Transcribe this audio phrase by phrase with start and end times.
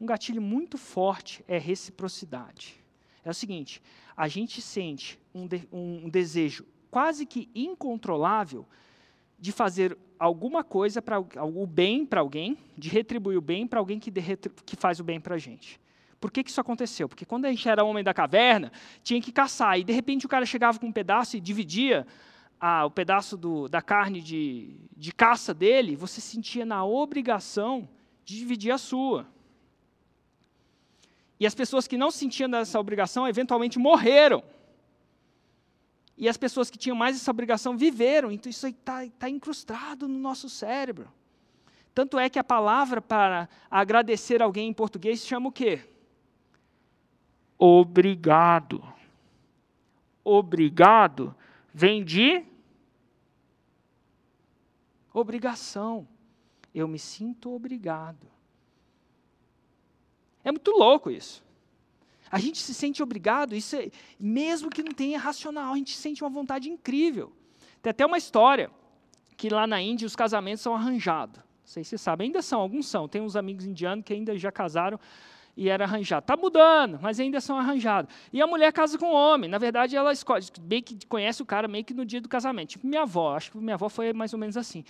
[0.00, 2.76] Um gatilho muito forte é reciprocidade.
[3.24, 3.82] É o seguinte:
[4.16, 8.66] a gente sente um, de, um desejo quase que incontrolável
[9.38, 14.00] de fazer alguma coisa para o bem para alguém, de retribuir o bem para alguém
[14.00, 14.20] que, de,
[14.66, 15.80] que faz o bem para a gente.
[16.20, 17.08] Por que, que isso aconteceu?
[17.08, 18.72] Porque quando a gente era homem da caverna,
[19.04, 22.04] tinha que caçar, e de repente o cara chegava com um pedaço e dividia
[22.60, 27.88] a, o pedaço do, da carne de, de caça dele, você sentia na obrigação
[28.24, 29.28] de dividir a sua.
[31.38, 34.42] E as pessoas que não sentiam essa obrigação eventualmente morreram.
[36.16, 38.32] E as pessoas que tinham mais essa obrigação viveram.
[38.32, 41.08] Então isso está tá incrustado no nosso cérebro.
[41.94, 45.80] Tanto é que a palavra para agradecer alguém em português se chama o quê?
[47.56, 48.82] Obrigado.
[50.24, 51.34] Obrigado
[51.78, 52.44] vem de
[55.12, 56.08] obrigação.
[56.74, 58.26] Eu me sinto obrigado.
[60.44, 61.42] É muito louco isso.
[62.30, 66.22] A gente se sente obrigado, isso é, mesmo que não tenha racional, a gente sente
[66.22, 67.32] uma vontade incrível.
[67.80, 68.70] Tem até uma história
[69.36, 71.36] que lá na Índia os casamentos são arranjados.
[71.38, 73.08] Não sei se você sabe, ainda são, alguns são.
[73.08, 74.98] Tem uns amigos indianos que ainda já casaram
[75.56, 76.22] e era arranjado.
[76.22, 78.14] Está mudando, mas ainda são arranjados.
[78.32, 79.50] E a mulher casa com o homem.
[79.50, 82.70] Na verdade, ela escolhe, meio que conhece o cara meio que no dia do casamento.
[82.70, 84.84] Tipo minha avó, acho que minha avó foi mais ou menos assim.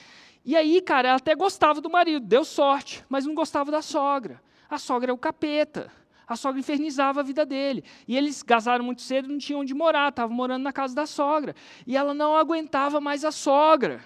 [0.44, 4.40] E aí, cara, ela até gostava do marido, deu sorte, mas não gostava da sogra.
[4.68, 5.90] A sogra é o capeta.
[6.26, 7.82] A sogra infernizava a vida dele.
[8.06, 11.54] E eles casaram muito cedo não tinham onde morar, estavam morando na casa da sogra.
[11.86, 14.04] E ela não aguentava mais a sogra.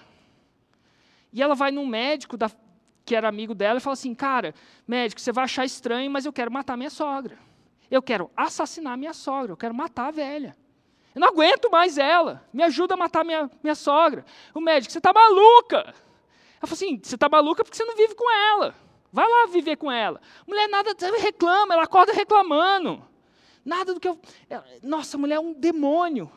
[1.33, 2.49] E ela vai num médico da,
[3.03, 4.55] que era amigo dela, e fala assim: Cara,
[4.87, 7.37] médico, você vai achar estranho, mas eu quero matar minha sogra.
[7.91, 10.55] Eu quero assassinar minha sogra, eu quero matar a velha.
[11.13, 12.43] Eu não aguento mais ela.
[12.53, 14.25] Me ajuda a matar minha, minha sogra.
[14.53, 15.77] O médico, você está maluca.
[15.77, 15.93] Ela
[16.61, 18.73] falou assim: Você está maluca porque você não vive com ela.
[19.13, 20.19] Vai lá viver com ela.
[20.47, 22.99] Mulher nada reclama, ela acorda reclamando.
[23.63, 24.19] Nada do que eu.
[24.81, 26.31] Nossa, a mulher é um demônio.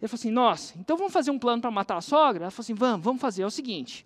[0.00, 2.44] Ele falou assim: Nossa, então vamos fazer um plano para matar a sogra?
[2.44, 3.42] Ela falou assim: Vamos, vamos fazer.
[3.42, 4.04] É o seguinte: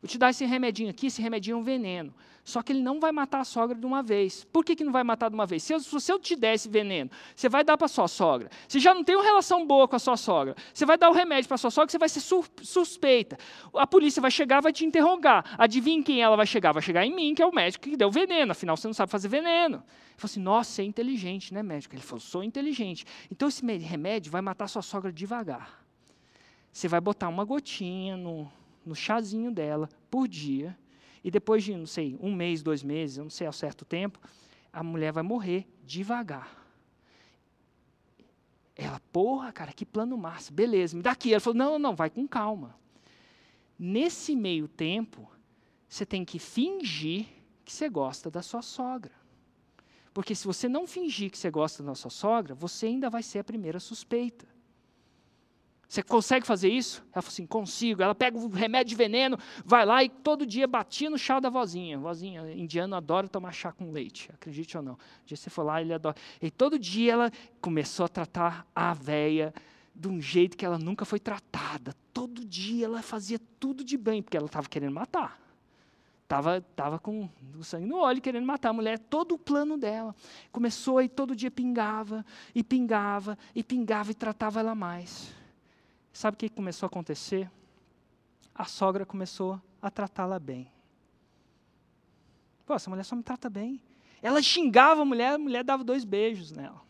[0.00, 2.14] Vou te dar esse remedinho aqui, esse remedinho é um veneno.
[2.46, 4.44] Só que ele não vai matar a sogra de uma vez.
[4.44, 5.64] Por que, que não vai matar de uma vez?
[5.64, 8.48] Se eu, se eu te der esse veneno, você vai dar para sua sogra.
[8.68, 10.54] Você já não tem uma relação boa com a sua sogra.
[10.72, 12.20] Você vai dar o remédio para sua sogra, você vai ser
[12.62, 13.36] suspeita.
[13.74, 15.56] A polícia vai chegar, vai te interrogar.
[15.58, 16.70] Adivinha quem ela vai chegar?
[16.70, 18.52] Vai chegar em mim, que é o médico que deu veneno.
[18.52, 19.78] Afinal, você não sabe fazer veneno.
[19.78, 21.96] Ele falou assim, nossa, você é inteligente, né, médico?
[21.96, 23.04] Ele falou, sou inteligente.
[23.28, 25.84] Então, esse remédio vai matar a sua sogra devagar.
[26.72, 28.48] Você vai botar uma gotinha no,
[28.86, 30.78] no chazinho dela por dia,
[31.22, 34.20] e depois de, não sei, um mês, dois meses, não sei ao certo tempo,
[34.72, 36.64] a mulher vai morrer devagar.
[38.76, 41.32] Ela, porra, cara, que plano massa, beleza, me dá aqui.
[41.32, 42.78] Ela falou, não, não, vai com calma.
[43.78, 45.28] Nesse meio tempo,
[45.88, 47.26] você tem que fingir
[47.64, 49.12] que você gosta da sua sogra.
[50.14, 53.40] Porque se você não fingir que você gosta da sua sogra, você ainda vai ser
[53.40, 54.46] a primeira suspeita.
[55.88, 57.00] Você consegue fazer isso?
[57.12, 58.02] Ela falou assim: consigo.
[58.02, 61.48] Ela pega o remédio de veneno, vai lá e todo dia batia no chá da
[61.48, 61.98] vozinha.
[61.98, 64.94] Vozinha, indiano adora tomar chá com leite, acredite ou não.
[64.94, 66.16] Um dia você foi lá, ele adora.
[66.42, 69.54] E todo dia ela começou a tratar a véia
[69.94, 71.94] de um jeito que ela nunca foi tratada.
[72.12, 75.40] Todo dia ela fazia tudo de bem, porque ela estava querendo matar.
[76.24, 80.12] Estava tava com o sangue no olho, querendo matar a mulher, todo o plano dela.
[80.50, 85.32] Começou e todo dia pingava, e pingava, e pingava, e tratava ela mais.
[86.16, 87.50] Sabe o que começou a acontecer?
[88.54, 90.72] A sogra começou a tratá-la bem.
[92.64, 93.82] Pô, essa mulher só me trata bem.
[94.22, 96.80] Ela xingava a mulher, a mulher dava dois beijos nela.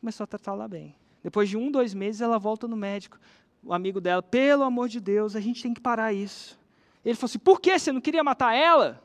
[0.00, 0.96] Começou a tratá-la bem.
[1.22, 3.20] Depois de um, dois meses, ela volta no médico.
[3.62, 6.58] O amigo dela, pelo amor de Deus, a gente tem que parar isso.
[7.04, 9.04] Ele falou assim: por que você não queria matar ela?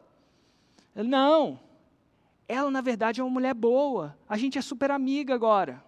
[0.96, 1.59] Ele, não.
[2.47, 4.18] Ela, na verdade, é uma mulher boa.
[4.25, 5.84] A gente é super amiga agora.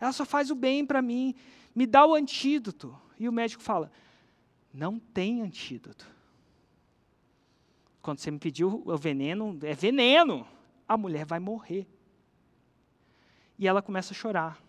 [0.00, 1.34] Ela só faz o bem para mim
[1.78, 2.98] me dá o antídoto.
[3.20, 3.92] E o médico fala:
[4.74, 6.10] não tem antídoto.
[8.02, 10.44] Quando você me pediu o veneno, é veneno.
[10.88, 11.86] A mulher vai morrer.
[13.56, 14.60] E ela começa a chorar.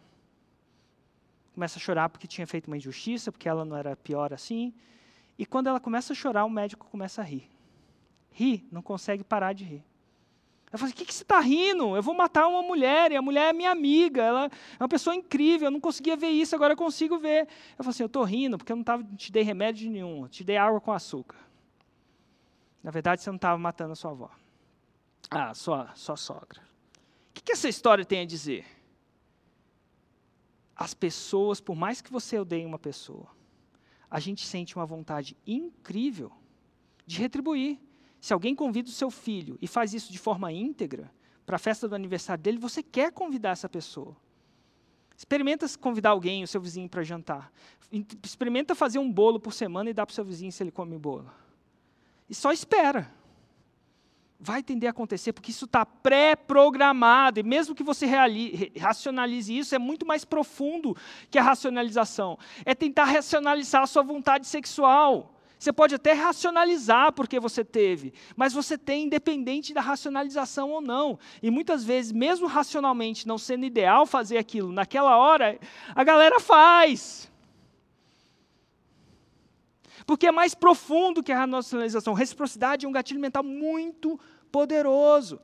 [1.55, 4.71] Começa a chorar porque tinha feito uma injustiça, porque ela não era pior assim.
[5.35, 7.49] E quando ela começa a chorar, o médico começa a rir.
[8.31, 9.83] Ri, não consegue parar de rir.
[10.71, 11.95] Ela falou assim, o que, que você está rindo?
[11.95, 15.15] Eu vou matar uma mulher, e a mulher é minha amiga, ela é uma pessoa
[15.15, 17.47] incrível, eu não conseguia ver isso, agora eu consigo ver.
[17.77, 20.43] Eu falei assim, eu estou rindo porque eu não tava, te dei remédio nenhum, te
[20.43, 21.37] dei água com açúcar.
[22.83, 24.29] Na verdade, você não estava matando a sua avó.
[25.31, 26.61] Ah, sua, sua sogra.
[27.29, 28.65] O que, que essa história tem a dizer?
[30.75, 33.27] As pessoas, por mais que você odeie uma pessoa,
[34.09, 36.31] a gente sente uma vontade incrível
[37.05, 37.79] de retribuir
[38.19, 41.11] se alguém convida o seu filho e faz isso de forma íntegra,
[41.45, 44.15] para a festa do aniversário dele, você quer convidar essa pessoa.
[45.17, 47.51] Experimenta convidar alguém, o seu vizinho, para jantar.
[48.23, 50.97] Experimenta fazer um bolo por semana e dar para o seu vizinho se ele come
[50.97, 51.29] bolo.
[52.29, 53.11] E só espera.
[54.39, 57.39] Vai tender a acontecer, porque isso está pré-programado.
[57.39, 58.05] E mesmo que você
[58.79, 60.95] racionalize isso, é muito mais profundo
[61.31, 62.37] que a racionalização.
[62.63, 65.38] É tentar racionalizar a sua vontade sexual.
[65.59, 71.19] Você pode até racionalizar porque você teve, mas você tem independente da racionalização ou não.
[71.43, 75.59] E muitas vezes, mesmo racionalmente não sendo ideal fazer aquilo naquela hora,
[75.93, 77.29] a galera faz.
[80.05, 82.13] Porque é mais profundo que a racionalização.
[82.13, 84.17] Reciprocidade é um gatilho mental muito
[84.49, 85.41] poderoso.